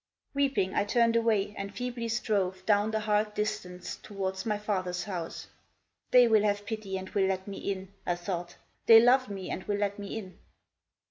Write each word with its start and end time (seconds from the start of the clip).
Weeping, 0.33 0.73
I 0.73 0.83
turned 0.83 1.15
away, 1.15 1.53
and 1.59 1.71
feebly 1.75 2.07
strove 2.07 2.65
Down 2.65 2.89
the 2.89 3.01
hard 3.01 3.35
distance 3.35 3.97
towards 3.97 4.47
my 4.47 4.57
father's 4.57 5.03
house. 5.03 5.45
"They 6.09 6.27
will 6.27 6.41
have 6.41 6.65
pity 6.65 6.97
and 6.97 7.07
will 7.11 7.27
let 7.27 7.47
me 7.47 7.59
in," 7.59 7.93
I 8.03 8.15
thought. 8.15 8.55
"They 8.87 8.99
loved 8.99 9.29
me 9.29 9.51
and 9.51 9.63
will 9.65 9.77
let 9.77 9.99
me 9.99 10.17
in." 10.17 10.39